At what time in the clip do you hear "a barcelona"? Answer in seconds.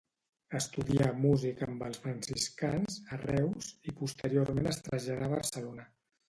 5.29-5.89